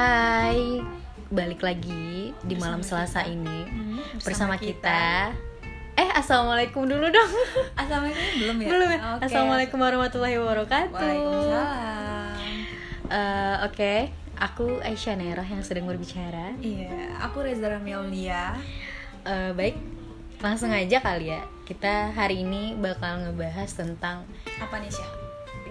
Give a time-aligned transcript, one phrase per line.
[0.00, 0.80] Hai,
[1.28, 5.28] balik lagi di malam Selasa ini Hmm, bersama kita.
[5.92, 7.32] Eh, assalamualaikum dulu dong.
[7.76, 8.68] Assalamualaikum belum ya?
[8.72, 9.00] Belum ya?
[9.12, 9.28] Oke.
[9.28, 10.96] Assalamualaikum warahmatullahi wabarakatuh.
[10.96, 12.32] Waalaikumsalam.
[13.12, 13.92] Eh, Oke,
[14.40, 16.56] aku Aisyah Neroh yang sedang berbicara.
[16.64, 18.56] Iya, aku Reza Ramiaulia.
[19.28, 19.76] Eh, baik,
[20.40, 21.44] langsung aja kali ya.
[21.68, 24.24] Kita hari ini bakal ngebahas tentang
[24.56, 25.19] Apa nih Syah?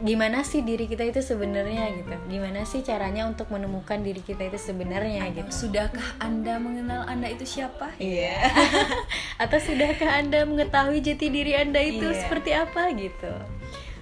[0.02, 2.16] Gimana sih diri kita itu sebenarnya gitu.
[2.28, 5.50] Gimana sih caranya untuk menemukan diri kita itu sebenarnya gitu.
[5.68, 7.96] Sudahkah Anda mengenal Anda itu siapa?
[7.98, 8.50] Iya.
[9.44, 12.20] Atau sudahkah Anda mengetahui jati diri Anda itu Iya.
[12.26, 13.32] seperti apa gitu?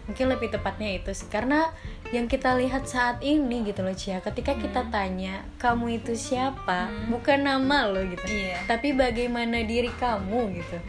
[0.08, 1.68] Mungkin lebih tepatnya itu sih karena
[2.16, 7.44] yang kita lihat saat ini gitu loh Cia, ketika kita tanya kamu itu siapa, bukan
[7.44, 8.24] nama lo gitu.
[8.24, 8.64] Iya.
[8.66, 10.80] Tapi bagaimana diri kamu gitu.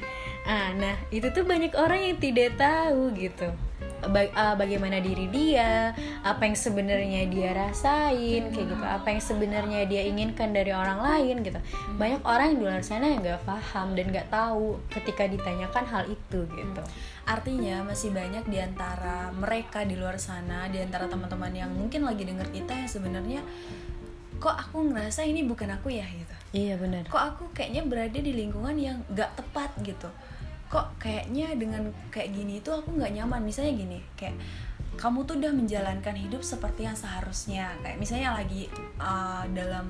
[0.47, 3.51] Ah, nah, itu tuh banyak orang yang tidak tahu gitu.
[3.99, 5.91] Ba- ah, bagaimana diri dia,
[6.23, 11.43] apa yang sebenarnya dia rasain, kayak gitu, apa yang sebenarnya dia inginkan dari orang lain
[11.43, 11.59] gitu.
[11.99, 16.05] Banyak orang yang di luar sana yang nggak paham dan nggak tahu ketika ditanyakan hal
[16.07, 16.83] itu gitu.
[17.27, 22.23] Artinya masih banyak di antara mereka di luar sana, di antara teman-teman yang mungkin lagi
[22.23, 23.41] denger kita yang sebenarnya
[24.39, 26.35] kok aku ngerasa ini bukan aku ya gitu.
[26.55, 27.05] Iya benar.
[27.11, 30.09] Kok aku kayaknya berada di lingkungan yang gak tepat gitu.
[30.69, 33.41] Kok kayaknya dengan kayak gini itu aku nggak nyaman.
[33.45, 34.37] Misalnya gini, kayak
[34.99, 37.73] kamu tuh udah menjalankan hidup seperti yang seharusnya.
[37.81, 38.69] Kayak misalnya lagi
[39.01, 39.89] uh, dalam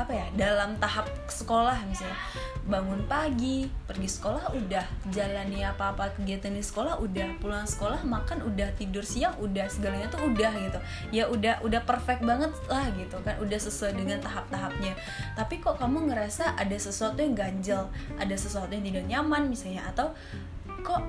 [0.00, 2.16] apa ya dalam tahap sekolah misalnya.
[2.60, 8.44] Bangun pagi pergi sekolah udah jalani apa apa kegiatan di sekolah udah pulang sekolah makan
[8.44, 10.78] udah tidur siang udah segalanya tuh udah gitu.
[11.10, 14.94] Ya udah udah perfect banget lah gitu kan udah sesuai dengan tahap-tahapnya.
[15.34, 20.12] Tapi kok kamu ngerasa ada sesuatu yang ganjel ada sesuatu yang tidak nyaman misalnya atau
[20.80, 21.02] kok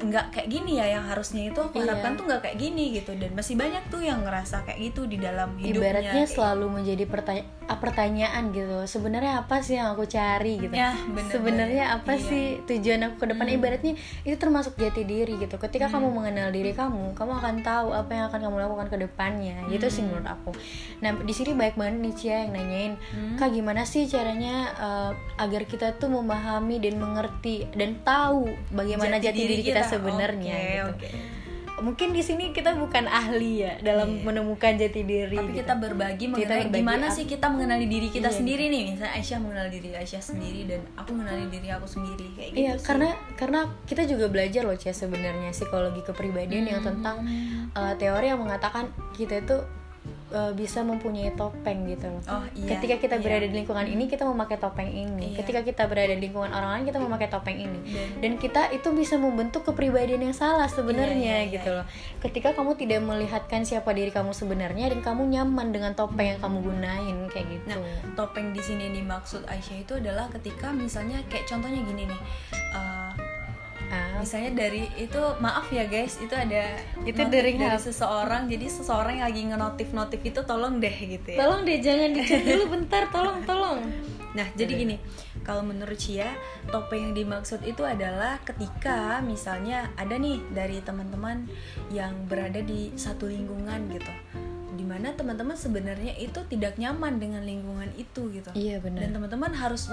[0.00, 1.92] nggak kayak gini ya yang harusnya itu aku Iya.
[1.92, 3.12] harapkan tuh nggak kayak gini gitu.
[3.20, 7.44] Dan masih banyak tuh yang ngerasa kayak gitu di dalam hidupnya Ibaratnya selalu menjadi pertanya-
[7.44, 8.82] ah, pertanyaan gitu.
[8.82, 10.74] Sebenarnya apa sih yang aku cari gitu?
[10.74, 10.96] Ya.
[11.28, 12.26] Sebenarnya apa Iya.
[12.26, 13.46] sih tujuan aku ke depan?
[13.46, 13.94] Ibaratnya
[14.24, 15.54] itu termasuk jati diri gitu.
[15.54, 19.56] Ketika kamu mengenal diri kamu, kamu akan tahu apa yang akan kamu lakukan ke depannya.
[19.68, 20.50] Gitu sih menurut aku.
[21.04, 22.94] Nah, di sini banyak banget nih Cia yang nanyain,
[23.36, 29.36] "Kak, gimana sih caranya eh, agar kita tuh memahami dan mengerti dan tahu bagaimana jati,
[29.36, 31.39] diri kita, sebenarnya Oke, gitu." oke.
[31.80, 34.22] Mungkin di sini kita bukan ahli ya dalam Iya.
[34.22, 35.32] menemukan jati diri.
[35.32, 35.60] tapi gitu.
[35.60, 38.36] kita berbagi mengenai berbagi gimana apa- sih kita mengenali diri kita Iya.
[38.36, 42.50] sendiri nih misalnya Aisyah mengenal diri Aisyah sendiri dan aku mengenali diri aku sendiri kayak
[42.50, 47.24] gitu Iya, karena karena kita juga belajar loh Cia sebenarnya psikologi kepribadian yang tentang
[47.72, 49.56] uh, teori yang mengatakan kita itu
[50.30, 52.22] uh, bisa mempunyai topeng gitu loh.
[52.28, 53.22] oh iya Ketika kita iya.
[53.22, 55.32] berada di lingkungan ini kita memakai topeng ini.
[55.32, 55.36] Iya.
[55.38, 57.78] Ketika kita berada di lingkungan orang lain kita memakai topeng ini.
[57.84, 61.86] Dan- Dan kita itu bisa membentuk kepribadian yang salah sebenarnya Iya, iya, gitu loh.
[62.18, 66.58] Ketika kamu tidak melihatkan siapa diri kamu sebenarnya dan kamu nyaman dengan topeng yang kamu
[66.60, 67.66] gunain kayak gitu.
[67.68, 67.80] Nah,
[68.14, 72.20] topeng di sini dimaksud Aisyah itu adalah ketika misalnya kayak contohnya gini nih.
[72.70, 72.99] eh,
[73.90, 78.46] Ah, misalnya dari itu maaf ya guys, itu ada Itu notif dari seseorang.
[78.46, 81.38] Jadi seseorang yang lagi ngenotif-notif itu tolong deh gitu ya.
[81.42, 83.82] Tolong deh jangan dicek dulu bentar, tolong tolong.
[84.30, 84.96] Nah, jadi gini,
[85.42, 86.30] kalau menurut Cia,
[86.70, 91.50] topeng yang dimaksud itu adalah ketika misalnya ada nih dari teman-teman
[91.90, 94.12] yang berada di satu lingkungan gitu.
[94.90, 98.50] Di mana teman-teman sebenarnya itu tidak nyaman dengan lingkungan itu gitu.
[98.52, 99.06] Iya benar.
[99.06, 99.86] Dan teman-teman harus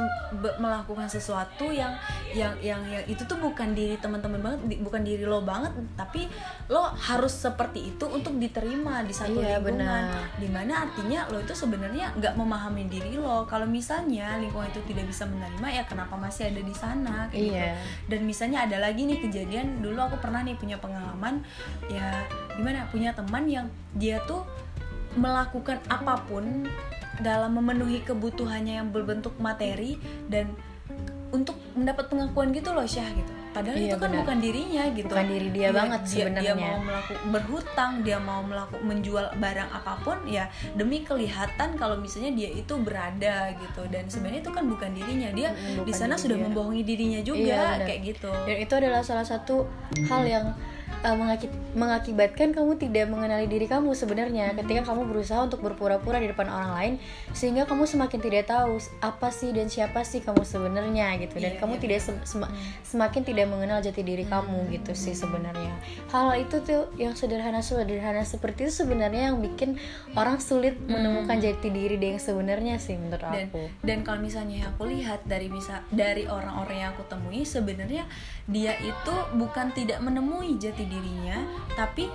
[0.57, 1.93] melakukan sesuatu yang
[2.31, 6.25] yang yang yang itu tuh bukan diri teman-teman banget, di- bukan diri lo banget, tapi
[6.65, 10.33] lo harus seperti itu untuk diterima di satu Iya, lingkungan benar.
[10.35, 15.05] di mana artinya lo itu sebenarnya nggak memahami diri lo kalau misalnya lingkungan itu tidak
[15.05, 17.73] bisa menerima ya kenapa masih ada di sana kayak gitu Iya.
[18.07, 21.45] dan misalnya ada lagi nih kejadian dulu aku pernah nih punya pengalaman
[21.85, 24.41] ya gimana punya teman yang dia tuh
[25.15, 26.67] melakukan apa pun
[27.17, 29.95] dalam memenuhi kebutuhannya yang berbentuk materi
[30.27, 30.51] dan
[31.27, 34.19] untuk mendapat pengakuan gitu loh Syah gitu padahal Iya, itu kan benar.
[34.21, 36.39] bukan dirinya gitu Bukan diri dia banget dia, sebenarnya.
[36.39, 41.97] dia mau melakukan berhutang dia mau melakukan menjual barang apa pun ya demi kelihatan kalau
[41.97, 45.49] misalnya dia itu berada gitu dan sebenarnya itu kan bukan dirinya dia
[45.81, 46.45] di sana sudah dia.
[46.45, 47.79] membohongi dirinya Iya, juga benar.
[47.83, 49.55] kayak gitu Dan itu adalah salah satu
[50.05, 50.45] hal yang
[51.01, 54.53] uh, mengaki- mengakibatkan kamu tidak mengenali diri kamu sebenarnya.
[54.53, 56.93] Ketika kamu berusaha untuk berpura-pura di depan orang lain
[57.31, 61.37] sehingga kamu semakin tidak tahu apa sih dan siapa sih kamu sebenarnya gitu.
[61.37, 62.51] Dan Iya, kamu iya, tidak sem- sem-
[62.83, 65.73] semakin tidak mengenal jati diri kamu gitu sih sebenarnya.
[66.09, 69.79] Hal itu tuh yang sederhana sederhana seperti itu sebenarnya yang bikin
[70.13, 73.63] orang sulit menemukan jati diri dia yang sebenarnya sih menurut dan aku.
[73.81, 78.03] dan kalau misalnya aku lihat dari bisa dari orang-orang yang aku temui sebenarnya
[78.45, 81.37] dia itu bukan tidak menemui jati dirinya
[81.73, 82.05] tapi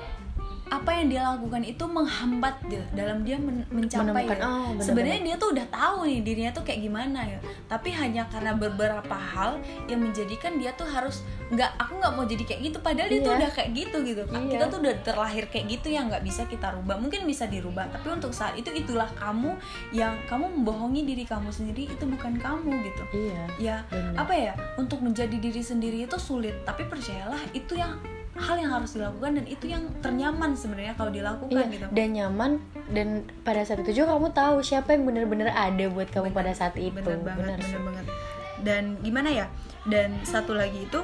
[0.65, 4.41] apa yang dia lakukan itu menghambat dia dalam dia men- mencapai ya.
[4.41, 7.37] oh, sebenarnya dia tuh udah tahu nih dirinya tuh kayak gimana ya
[7.69, 12.45] tapi hanya karena beberapa hal yang menjadikan dia tuh harus nggak aku nggak mau jadi
[12.47, 13.41] kayak gitu padahal dia tuh Iya.
[13.45, 14.49] udah kayak gitu gitu Iya.
[14.49, 18.09] kita tuh udah terlahir kayak gitu yang nggak bisa kita rubah mungkin bisa dirubah tapi
[18.09, 19.53] untuk saat itu itulah kamu
[19.93, 24.25] yang kamu membohongi diri kamu sendiri itu bukan kamu gitu iya ya Benar.
[24.25, 28.01] apa ya untuk menjadi diri sendiri itu sulit tapi percayalah itu yang
[28.33, 31.87] hal yang harus dilakukan dan itu yang ternyaman sebenarnya kalau dilakukan Iya, gitu.
[31.93, 32.51] dan nyaman
[32.89, 33.09] dan
[33.43, 36.97] pada saat itu juga kamu tahu siapa yang benar-benar ada buat kamu pada saat itu.
[36.97, 38.05] bener banget Benar bener banget.
[38.63, 39.47] Dan gimana ya?
[39.83, 41.01] Dan satu lagi itu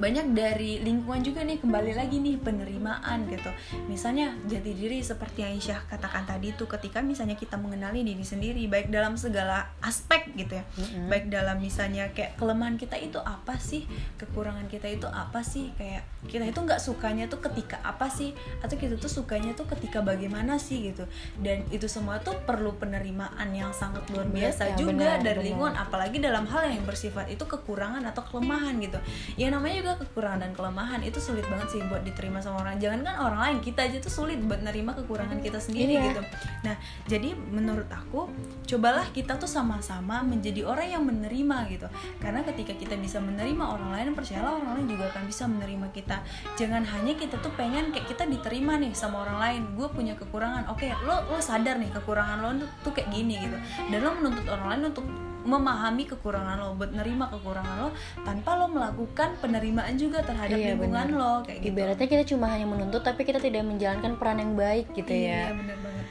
[0.00, 3.52] banyak dari lingkungan juga nih kembali lagi nih penerimaan gitu
[3.84, 8.88] misalnya jati diri seperti Aisyah katakan tadi tuh ketika misalnya kita mengenali diri sendiri baik
[8.88, 11.06] dalam segala aspek gitu ya Mm-mm.
[11.06, 13.84] baik dalam misalnya kayak kelemahan kita itu apa sih
[14.16, 18.74] kekurangan kita itu apa sih kayak kita itu nggak sukanya tuh ketika apa sih atau
[18.74, 21.04] kita tuh sukanya tuh ketika bagaimana sih gitu
[21.38, 25.46] dan itu semua tuh perlu penerimaan yang sangat luar biasa Ya, juga benar, dari benar.
[25.50, 28.96] lingkungan apalagi dalam hal yang bersifat itu kekurangan atau kelemahan gitu
[29.34, 31.00] yang namanya juga kekurangan dan kelemahan.
[31.02, 32.76] Itu sulit banget sih buat diterima sama orang.
[32.78, 36.04] Jangan kan orang lain kita aja tuh sulit buat nerima kekurangan kita sendiri Iya.
[36.12, 36.22] gitu.
[36.66, 36.76] Nah
[37.08, 38.28] jadi menurut aku
[38.68, 41.88] cobalah kita tuh sama-sama menjadi orang yang menerima gitu.
[42.20, 46.16] Karena ketika kita bisa menerima orang lain percayalah orang lain juga akan bisa menerima kita.
[46.60, 49.60] Jangan hanya kita tuh pengen kayak kita diterima nih sama orang lain.
[49.74, 50.68] Gue punya kekurangan.
[50.68, 52.50] Oke lo lo sadar nih kekurangan lo
[52.84, 53.56] tuh kayak gini gitu.
[53.88, 55.06] Dan lo menuntut orang lain untuk
[55.40, 57.88] memahami kekurangan lo, buat nerima kekurangan lo
[58.22, 61.18] tanpa lo melakukan penerimaan juga terhadap Iya, lingkungan benar.
[61.18, 61.68] lo kayak gitu.
[61.72, 65.56] Ibaratnya kita cuma hanya menuntut tapi kita tidak menjalankan peran yang baik gitu Iya, ya.
[65.56, 66.06] bener banget.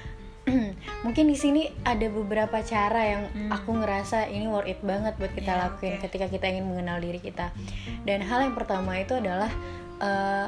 [1.05, 3.49] Mungkin di sini ada beberapa cara yang Hmm.
[3.51, 6.01] aku ngerasa ini worth it banget buat kita Iya, lakuin oke.
[6.03, 7.53] ketika kita ingin mengenal diri kita.
[8.01, 9.51] Dan hal yang pertama itu adalah
[9.99, 10.47] eh,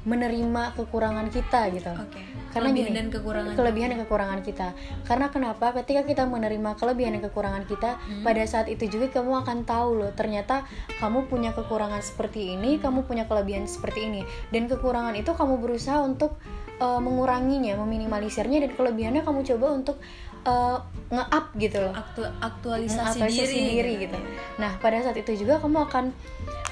[0.00, 1.92] menerima kekurangan kita gitu.
[1.92, 2.20] Oke.
[2.50, 3.54] Karena Kelebihan gini, dan kekurangan.
[3.54, 4.68] kelebihan dan kekurangan kita.
[5.06, 5.66] Karena kenapa?
[5.70, 8.24] Ketika kita menerima kelebihan dan kekurangan kita, Hmm.
[8.26, 10.66] pada saat itu juga kamu akan tahu loh, ternyata
[10.98, 14.20] kamu punya kekurangan seperti ini, kamu punya kelebihan seperti ini,
[14.50, 16.40] dan kekurangan itu kamu berusaha untuk
[16.80, 19.96] uh, menguranginya, meminimalisirnya, dan kelebihannya kamu coba untuk
[20.42, 20.80] uh,
[21.12, 21.92] nge-up gitu loh.
[21.94, 24.18] Aktu- aktualisasi, Aktualisasi diri, diri gitu.
[24.58, 26.04] Nah, pada saat itu juga kamu akan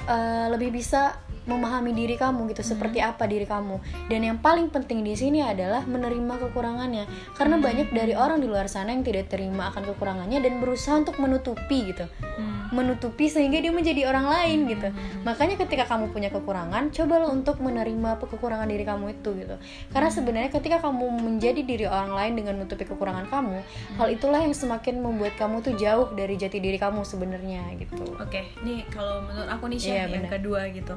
[0.09, 3.81] uh, lebih bisa memahami diri kamu gitu, seperti apa diri kamu.
[4.09, 7.05] Dan yang paling penting di sini adalah menerima kekurangannya.
[7.33, 11.17] Karena banyak dari orang di luar sana yang tidak terima akan kekurangannya dan berusaha untuk
[11.17, 12.05] menutupi gitu.
[12.37, 12.58] Hmm.
[12.73, 14.89] Menutupi sehingga dia menjadi orang lain gitu.
[15.23, 19.55] Makanya ketika kamu punya kekurangan, cobalah untuk menerima kekurangan diri kamu itu gitu.
[19.93, 23.61] Karena sebenarnya ketika kamu menjadi diri orang lain dengan menutupi kekurangan kamu,
[24.01, 28.03] hal itulah yang semakin membuat kamu tuh jauh dari jati diri kamu sebenarnya gitu.
[28.17, 30.93] Oke, nih kalau menurut aku nih Syah, Iya, yang kedua gitu.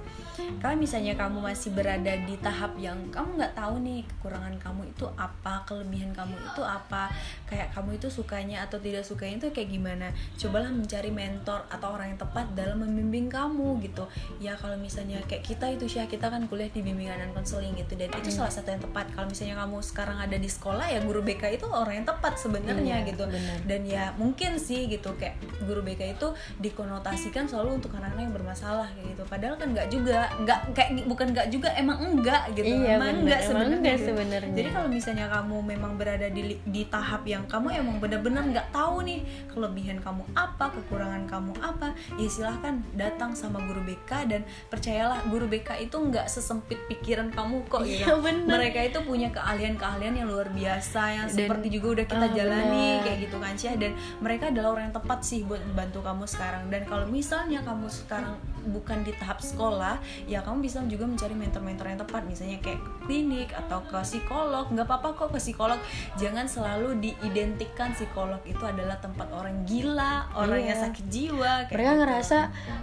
[0.62, 5.06] Kalau misalnya kamu masih berada di tahap yang kamu nggak tahu nih kekurangan kamu itu
[5.18, 7.10] apa, kelebihan kamu itu apa,
[7.50, 10.06] kayak kamu itu sukanya atau tidak sukanya itu kayak gimana.
[10.38, 14.04] Cobalah mencari mentor atau orang yang tepat dalam membimbing kamu gitu.
[14.38, 17.94] Ya kalau misalnya kayak kita itu Syah, kita kan kuliah di bimbingan dan konseling gitu
[17.94, 18.38] dan itu Hmm.
[18.40, 19.06] salah satu yang tepat.
[19.10, 22.96] Kalau misalnya kamu sekarang ada di sekolah ya guru BK itu orang yang tepat sebenarnya
[22.98, 23.56] Iya, gitu benar.
[23.62, 26.28] dan ya mungkin sih gitu kayak guru BK itu
[26.58, 31.26] dikonotasikan selalu untuk anak-anak yang bermasalah kayak gitu padahal kan nggak juga nggak kayak bukan
[31.30, 33.20] nggak juga emang enggak gitu Iya, emang benar.
[33.20, 34.54] enggak sebenarnya gitu.
[34.54, 39.02] jadi kalau misalnya kamu memang berada di di tahap yang kamu emang benar-benar nggak tahu
[39.02, 41.92] nih kelebihan kamu apa kekurangan kamu apa.
[42.14, 47.66] Ya silahkan datang sama guru BK dan percayalah guru BK itu nggak sesempit pikiran kamu
[47.66, 47.82] kok.
[47.82, 48.56] Iya, benar.
[48.56, 52.86] mereka itu punya keahlian-keahlian yang luar biasa yang Dan- seperti juga udah kita Ah, jalani
[52.94, 53.04] benar.
[53.04, 53.74] kayak gitu kan Syah.
[53.74, 56.62] Dan mereka adalah orang yang tepat sih buat membantu kamu sekarang.
[56.68, 61.86] Dan kalau misalnya kamu sekarang bukan di tahap sekolah ya kamu bisa juga mencari mentor-mentor
[61.88, 62.22] yang tepat.
[62.22, 64.68] Misalnya kayak ke klinik atau ke psikolog.
[64.68, 65.78] Nggak apa-apa kok ke psikolog.
[66.14, 67.90] Jangan selalu diidentikan.
[67.92, 70.84] Psikolog itu adalah tempat orang gila orang yang Iya.
[70.84, 72.00] sakit jiwa kayak Mereka gitu.
[72.04, 72.38] ngerasa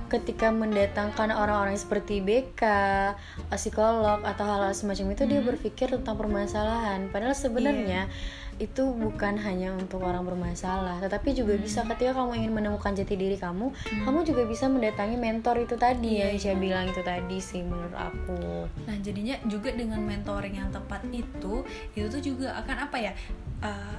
[0.09, 2.61] ketika mendatangkan orang-orang seperti BK,
[3.53, 7.07] psikolog atau hal-hal semacam itu dia berpikir tentang permasalahan.
[7.13, 8.09] Padahal sebenarnya
[8.59, 13.39] itu bukan hanya untuk orang bermasalah, tetapi juga bisa ketika kamu ingin menemukan jati diri
[13.39, 13.71] kamu,
[14.03, 18.67] kamu juga bisa mendatangi mentor itu tadi yang saya bilang itu tadi sih menurut aku.
[18.83, 21.63] Nah jadinya juga dengan mentoring yang tepat itu
[21.95, 23.11] itu tuh juga akan apa ya
[23.63, 23.95] uh,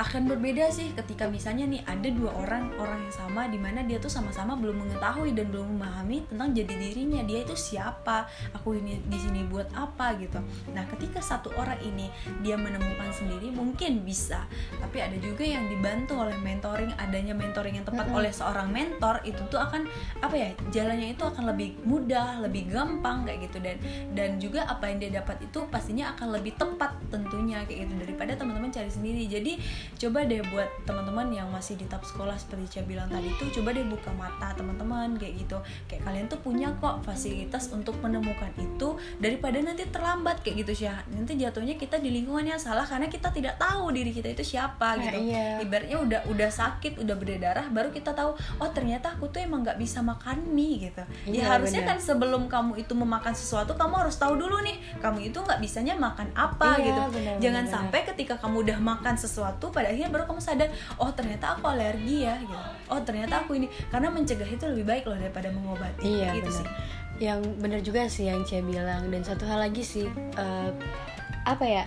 [0.00, 4.00] akan berbeda sih ketika misalnya nih ada dua orang orang yang sama di mana dia
[4.00, 7.20] tuh sama-sama belum mengetahui dan belum memahami tentang jadi dirinya.
[7.28, 8.24] Dia itu siapa?
[8.56, 10.40] Aku ini di sini buat apa gitu.
[10.72, 12.08] Nah ketika satu orang ini
[12.40, 14.48] dia menemukan sendiri mungkin bisa.
[14.80, 19.44] Tapi ada juga yang dibantu oleh mentoring adanya mentoring yang tepat oleh seorang mentor itu
[19.52, 19.84] tuh akan
[20.24, 23.60] apa ya jalannya itu akan lebih mudah lebih gampang kayak gitu.
[23.60, 23.76] Dan
[24.16, 28.32] dan juga apa yang dia dapat itu pastinya akan lebih tepat tentunya kayak gitu daripada
[28.32, 29.28] teman-teman cari sendiri.
[29.28, 29.60] Jadi
[29.96, 33.72] coba deh buat teman-teman yang masih di tahap sekolah seperti Cia bilang tadi tuh coba
[33.72, 35.56] deh buka mata teman-teman kayak gitu
[35.86, 40.88] kayak kalian tuh punya kok fasilitas untuk menemukan itu daripada nanti terlambat kayak gitu sih
[41.08, 44.82] nanti jatuhnya kita di lingkungan yang salah karena kita tidak tahu diri kita itu siapa
[44.90, 45.56] Nah, gitu iya.
[45.58, 49.76] ibaratnya udah udah sakit udah berdarah baru kita tahu oh ternyata aku tuh emang nggak
[49.76, 51.94] bisa makan mie gitu Iya, ya harusnya benar.
[51.94, 55.94] kan sebelum kamu itu memakan sesuatu kamu harus tahu dulu nih kamu itu nggak bisanya
[55.94, 57.74] makan apa Iya, gitu benar, jangan benar.
[57.76, 62.28] sampai ketika kamu udah makan sesuatu pada akhirnya baru kamu sadar oh ternyata aku alergi
[62.28, 62.56] ya gitu
[62.86, 66.60] oh ternyata aku ini karena mencegah itu lebih baik loh daripada mengobati Iya gitu benar.
[66.60, 66.66] sih
[67.20, 70.04] Yang benar juga sih yang Cia bilang dan satu hal lagi sih
[70.36, 70.70] eh,
[71.42, 71.84] apa ya?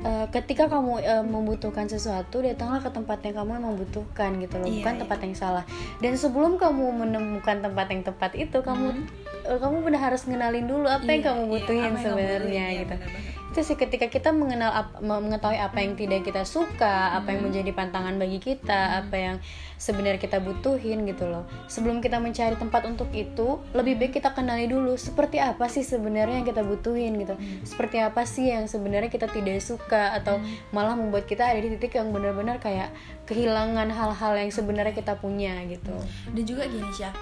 [0.00, 4.64] Eh, ketika kamu eh, membutuhkan sesuatu datanglah ke tempat yang kamu memang butuhkan gitu loh
[4.64, 5.00] Iya, bukan iya.
[5.00, 5.64] tempat yang salah
[5.98, 9.00] dan sebelum kamu menemukan tempat yang tepat itu kamu
[9.44, 12.40] eh, kamu benar harus ngenalin dulu apa yang Iya, kamu iya, butuhin yang kamu sebenarnya
[12.40, 13.33] butuhin, iya, gitu benar-benar.
[13.54, 18.18] Itu sih ketika kita mengenal mengetahui apa yang tidak kita suka apa yang menjadi pantangan
[18.18, 19.36] bagi kita apa yang
[19.78, 21.46] sebenarnya kita butuhin gitu loh.
[21.70, 26.42] Sebelum kita mencari tempat untuk itu lebih baik kita kenali dulu seperti apa sih sebenarnya
[26.42, 27.38] yang kita butuhin gitu.
[27.62, 30.42] Seperti apa sih yang sebenarnya kita tidak suka atau
[30.74, 32.90] malah membuat kita ada di titik yang benar-benar kayak
[33.30, 35.94] kehilangan hal-hal yang sebenarnya kita punya gitu.
[36.34, 37.14] Dan juga gini Syah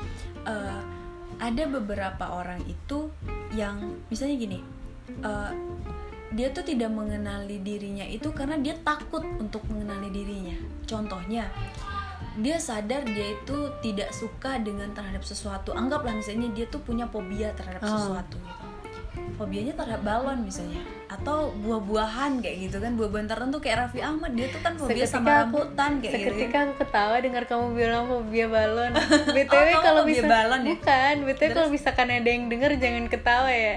[0.48, 0.80] eh,
[1.44, 3.12] ada beberapa orang itu
[3.52, 4.58] yang misalnya gini
[5.20, 5.52] eh,
[6.32, 10.56] dia tuh tidak mengenali dirinya itu karena dia takut untuk mengenali dirinya.
[10.88, 11.52] Contohnya
[12.40, 15.76] dia sadar dia itu tidak suka dengan terhadap sesuatu.
[15.76, 17.92] Anggaplah misalnya dia tuh punya fobia terhadap Oh.
[17.92, 18.71] sesuatu gitu
[19.36, 24.48] fobianya terhadap balon misalnya atau buah-buahan kayak gitu kan buah-buahan tertentu kayak Raffi Ahmad dia
[24.48, 26.32] tuh kan fobia Seketika sama rambutan kayak gitu kan.
[26.32, 28.92] Seketika aku ketawa dengar kamu bilang fobia balon.
[29.36, 30.68] BTW Oh, kalau fobia bisa balon ya?
[30.72, 33.74] bukan, BTW kalau misalkan ada yang denger jangan ketawa ya.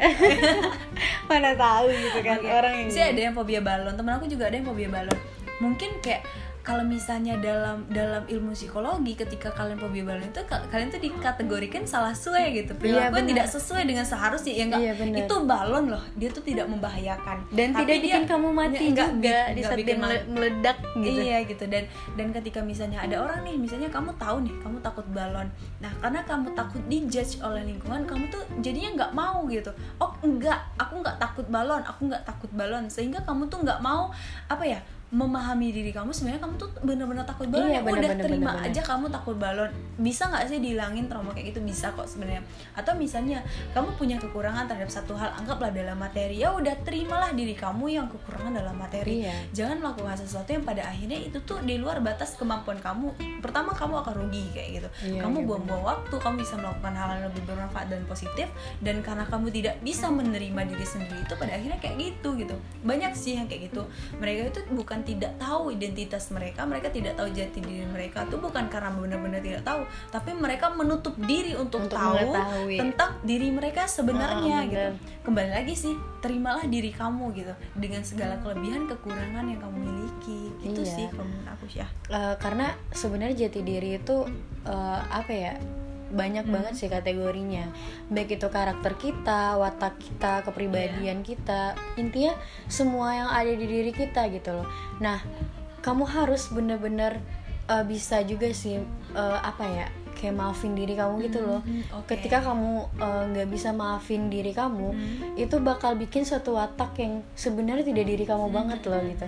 [1.30, 2.50] Mana tahu gitu kan Oke.
[2.52, 5.20] orang yang sih ada yang fobia balon temen aku juga ada yang fobia balon
[5.60, 6.28] mungkin kayak
[6.66, 12.10] kalau misalnya dalam dalam ilmu psikologi ketika kalian balon itu ka- kalian tuh dikategorikan salah
[12.10, 12.74] sesuai gitu.
[12.74, 13.30] Perilaku yang benar.
[13.30, 14.82] tidak sesuai dengan seharusnya ya enggak?
[14.82, 15.18] Iya, benar.
[15.22, 17.38] itu balon loh dia tuh tidak membahayakan.
[17.54, 20.78] Dan Tapi tidak dia- bikin kamu mati enggak juga di saat bikin dia meledak.
[20.98, 21.20] gitu.
[21.22, 21.64] Iya gitu.
[21.70, 21.84] Dan
[22.18, 25.48] dan ketika misalnya ada orang nih misalnya kamu tahu nih kamu takut balon.
[25.78, 29.70] Nah karena kamu takut dijudge oleh lingkungan kamu tuh jadinya nggak mau gitu.
[30.02, 32.90] Oh enggak aku nggak takut balon aku nggak takut balon.
[32.90, 34.10] Sehingga kamu tuh nggak mau
[34.50, 34.82] apa ya
[35.14, 37.82] memahami diri kamu sebenarnya kamu tuh bener-bener takut balon Iya, ya.
[37.86, 38.74] Udah bener-bener, terima bener-bener.
[38.74, 39.72] aja kamu takut balon.
[40.02, 41.62] Bisa nggak sih dihilangin trauma kayak gitu?
[41.62, 42.42] Bisa kok sebenarnya.
[42.74, 43.40] Atau misalnya
[43.72, 46.42] kamu punya kekurangan terhadap satu hal anggaplah dalam materi.
[46.42, 49.24] Ya udah terimalah diri kamu yang kekurangan dalam materi.
[49.26, 49.36] Iya.
[49.56, 53.14] jangan melakukan sesuatu yang pada akhirnya itu tuh di luar batas kemampuan kamu.
[53.40, 54.90] Pertama kamu akan rugi kayak gitu.
[55.16, 58.48] Iya, kamu iya, buang-buang waktu kamu bisa melakukan hal yang lebih bermanfaat dan positif.
[58.82, 62.56] Dan karena kamu tidak bisa menerima diri sendiri itu pada akhirnya kayak gitu gitu.
[62.84, 63.88] Banyak sih yang kayak gitu.
[64.20, 68.66] Mereka itu bukan tidak tahu identitas mereka mereka tidak tahu jati diri mereka itu bukan
[68.66, 72.78] karena benar-benar tidak tahu tapi mereka menutup diri untuk, Untuk tahu mengetahui.
[72.78, 74.90] tentang diri mereka sebenarnya Ah, gitu
[75.24, 80.80] kembali lagi sih terimalah diri kamu gitu dengan segala kelebihan kekurangan yang kamu miliki itu
[80.80, 80.94] Iya.
[80.94, 84.18] sih kalau menurut aku sih ya Eh, karena sebenarnya jati diri itu
[84.64, 85.54] eh, apa ya
[86.10, 87.70] banyak banget sih kategorinya.
[88.08, 91.74] Baik itu karakter kita watak kita kepribadian kita.
[91.96, 92.34] Intinya
[92.68, 94.68] semua yang ada di diri kita gitu loh.
[95.00, 95.22] Nah
[95.82, 97.22] kamu harus bener-bener
[97.66, 98.78] eh, bisa juga sih
[99.14, 101.60] eh, apa ya kayak maafin diri kamu gitu loh.
[101.60, 102.08] Hmm, oke.
[102.08, 105.36] ketika kamu eh, nggak bisa maafin diri kamu Hmm.
[105.36, 109.28] itu bakal bikin suatu watak yang sebenarnya tidak diri kamu banget loh gitu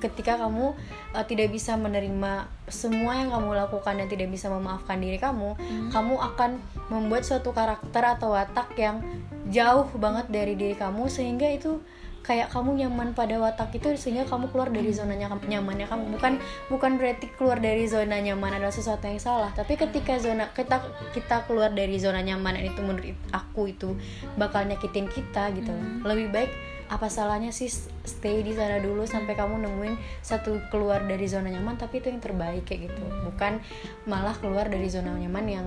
[0.00, 0.72] ketika kamu
[1.12, 5.54] uh, tidak bisa menerima semua yang kamu lakukan dan tidak bisa memaafkan diri kamu
[5.92, 9.04] kamu akan membuat suatu karakter atau watak yang
[9.52, 11.78] jauh banget dari diri kamu sehingga itu
[12.20, 16.14] kayak kamu nyaman pada watak itu sehingga kamu keluar dari zona nyam- nyamannya kamu.
[16.20, 16.32] Bukan
[16.68, 20.84] bukan berarti keluar dari zona nyaman adalah sesuatu yang salah tapi ketika zona kita
[21.16, 23.96] kita keluar dari zona nyaman itu menurut aku itu
[24.36, 25.72] bakal nyakitin kita gitu.
[25.72, 26.12] Loh.
[26.12, 26.52] lebih baik
[26.90, 27.70] apa salahnya sih
[28.02, 29.94] stay di sana dulu sampai kamu nemuin
[30.26, 33.02] satu keluar dari zona nyaman tapi itu yang terbaik kayak gitu.
[33.30, 33.62] Bukan
[34.10, 35.66] malah keluar dari zona nyaman yang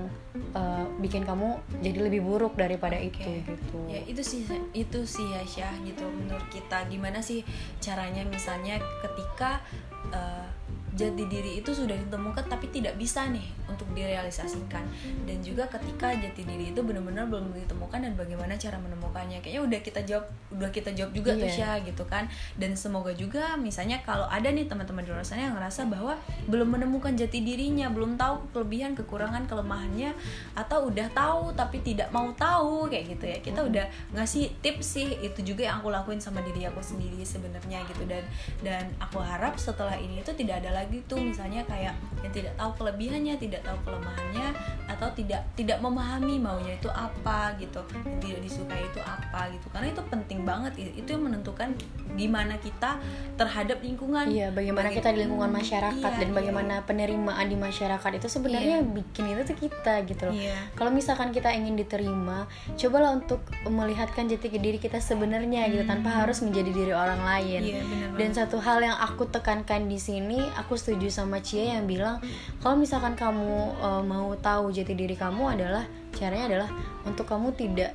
[0.52, 3.78] uh, bikin kamu jadi lebih buruk daripada itu gitu.
[3.88, 4.44] Ya itu sih
[4.76, 6.84] itu sih ya Syah gitu menurut kita.
[6.92, 7.40] Gimana sih
[7.80, 9.64] caranya misalnya ketika
[10.12, 10.44] uh,
[10.94, 14.86] jati diri itu sudah ditemukan tapi tidak bisa nih untuk direalisasikan.
[15.26, 19.42] Dan juga ketika jati diri itu benar-benar belum ditemukan dan bagaimana cara menemukannya.
[19.42, 21.58] Kayaknya udah kita jawab udah kita jawab juga tuh Iya.
[21.58, 22.30] Syah gitu kan.
[22.54, 26.14] Dan semoga juga misalnya kalau ada nih teman-teman di luar sana yang ngerasa bahwa
[26.46, 30.14] belum menemukan jati dirinya belum tahu kelebihan kekurangan kelemahannya
[30.54, 33.38] atau udah tahu tapi tidak mau tahu kayak gitu ya.
[33.42, 37.82] Kita udah ngasih tips sih itu juga yang aku lakuin sama diri aku sendiri sebenarnya
[37.90, 38.06] gitu.
[38.06, 38.22] Dan
[38.62, 42.70] dan aku harap setelah ini itu tidak ada lagi tuh misalnya kayak yang tidak tahu
[42.80, 44.48] kelebihannya tidak tahu kelemahannya
[44.88, 49.88] atau tidak tidak memahami maunya itu apa gitu yang tidak disukai itu apa gitu karena
[49.92, 51.72] itu penting banget itu yang menentukan
[52.14, 52.96] gimana kita
[53.34, 56.36] terhadap lingkungan Iya, bagaimana Baga- kita di lingkungan masyarakat Iya, dan iya.
[56.36, 60.34] bagaimana penerimaan di masyarakat itu sebenarnya yang bikin itu tuh kita gitu loh.
[60.34, 60.56] Iya.
[60.74, 62.46] Kalau misalkan kita ingin diterima,
[62.78, 67.60] cobalah untuk melihatkan jati diri kita sebenarnya gitu tanpa harus menjadi diri orang lain.
[67.62, 67.70] Hmm.
[67.74, 71.86] Iya, benar Dan satu hal yang aku tekankan di sini, aku setuju sama Cia yang
[71.88, 72.20] bilang
[72.60, 76.70] kalau misalkan kamu uh, mau tahu jati diri kamu adalah caranya adalah
[77.06, 77.92] untuk kamu tidak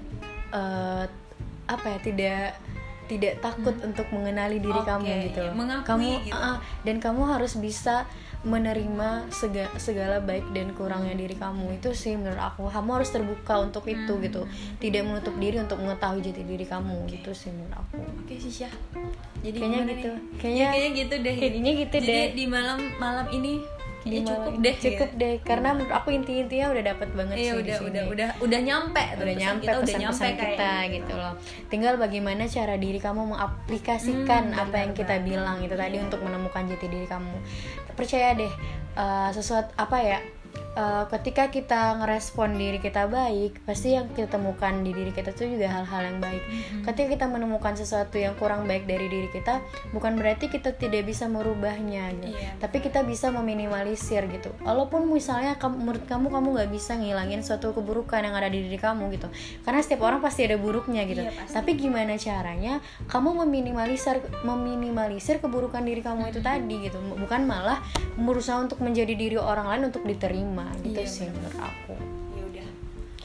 [0.51, 1.05] uh,
[1.69, 2.43] apa ya tidak
[3.09, 5.01] tidak takut untuk mengenali diri Hmm.
[5.01, 6.37] Oke, kamu gitu mengakui kamu gitu.
[6.37, 8.05] uh, dan kamu harus bisa
[8.41, 13.59] menerima sega- segala baik dan kurangnya diri kamu itu sih menurut aku kamu harus terbuka
[13.59, 14.23] untuk itu Hmm.
[14.23, 14.41] gitu
[14.77, 18.71] tidak menutup diri untuk mengetahui jati diri kamu gitu sih menurut aku oke sih Syah
[19.39, 19.91] jadi Kayaknya gitu.
[20.09, 20.19] nih?
[20.35, 22.27] Kayaknya- Ya, kayaknya gitu deh kayaknya gitu jadi deh.
[22.33, 23.59] di malam malam ini
[24.09, 25.19] Di cukup deh cukup ya.
[25.19, 27.87] deh karena menurut aku inti-intinya udah dapat banget Iya sih di udah sini.
[27.87, 31.13] udah udah udah nyampe tuh, udah pesan nyampe kita udah pesan-pesan nyampe kita kayak gitu
[31.13, 31.33] loh
[31.67, 36.03] tinggal bagaimana cara diri kamu mengaplikasikan Hmm, apa yang kita bilang itu tadi Iya.
[36.03, 37.33] untuk menemukan jati diri kamu
[37.91, 38.53] percaya deh
[38.95, 40.19] uh, sesuatu apa ya
[40.79, 45.51] uh, ketika kita ngerespon diri kita baik pasti yang kita temukan di diri kita tuh
[45.51, 46.43] juga hal-hal yang baik.
[46.49, 46.81] Mm-hmm.
[46.87, 49.59] ketika kita menemukan sesuatu yang kurang baik dari diri kita
[49.91, 52.27] bukan berarti kita tidak bisa merubahnya gitu.
[52.29, 52.55] Iya.
[52.61, 54.53] tapi kita bisa meminimalisir gitu.
[54.61, 58.77] Walaupun misalnya kamu, menurut kamu kamu nggak bisa ngilangin suatu keburukan yang ada di diri
[58.77, 59.27] kamu gitu.
[59.65, 61.25] Karena setiap orang pasti ada buruknya gitu.
[61.25, 61.53] Iya, pasti.
[61.57, 62.77] tapi gimana caranya
[63.09, 67.01] kamu meminimalisir meminimalisir keburukan diri kamu itu tadi gitu.
[67.01, 67.81] Bukan malah
[68.19, 71.93] berusaha untuk menjadi diri orang lain untuk diterima gitu Iya, sih menurut aku.
[72.31, 72.67] Ya udah.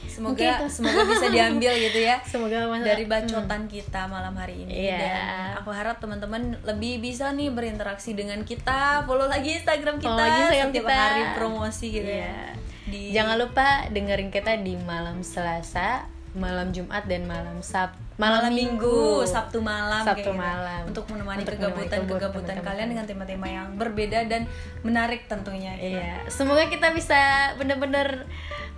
[0.05, 0.65] Semoga itu.
[0.71, 2.17] semoga bisa diambil gitu ya.
[2.31, 4.71] Semoga mas- dari bacotan kita malam hari ini.
[4.87, 4.97] Iya.
[4.97, 5.17] dan
[5.57, 9.03] aku harap teman-teman lebih bisa nih berinteraksi dengan kita.
[9.03, 10.07] Follow lagi Instagram kita.
[10.07, 10.95] Follow lagi Instagram setiap kita.
[10.95, 12.31] hari promosi gitu Iya.
[12.31, 12.37] ya
[12.85, 19.27] di Jangan lupa dengerin kita di malam Selasa, malam Jumat dan malam Sab malam minggu,
[19.27, 20.39] Sabtu malam Sabtu kayak gitu.
[20.39, 20.81] malam.
[20.87, 24.47] untuk menemani Untuk kegabutan menemani kegabutan kegabutan kalian dengan tema-tema yang berbeda dan
[24.87, 25.99] menarik tentunya gitu.
[25.99, 28.23] Iya, semoga kita bisa bener-bener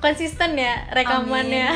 [0.01, 1.69] konsisten ya rekamannya.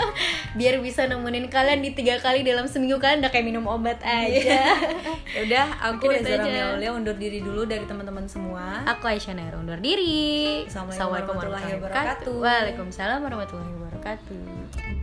[0.58, 4.72] Biar bisa nemenin kalian di tiga kali dalam seminggu kalian udah kayak minum obat aja.
[5.36, 6.52] ya udah aku Mungkin itu Ezra aja.
[6.72, 10.64] Meolia undur diri dulu dari teman-teman semua Aku Aisyah Naira undur diri.
[10.64, 12.36] Assalamualaikum warahmatullahi wabarakatuh.
[12.40, 15.01] Waalaikumsalam warahmatullahi wabarakatuh.